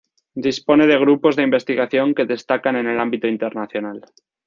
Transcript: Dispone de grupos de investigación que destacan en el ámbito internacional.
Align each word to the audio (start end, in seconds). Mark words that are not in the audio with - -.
Dispone 0.47 0.87
de 0.87 0.97
grupos 0.97 1.35
de 1.35 1.43
investigación 1.43 2.15
que 2.15 2.25
destacan 2.25 2.75
en 2.75 2.87
el 2.87 2.99
ámbito 2.99 3.27
internacional. 3.27 4.01